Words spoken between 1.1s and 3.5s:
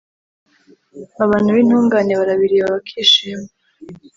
abantu b'intungane barabireba, bakishima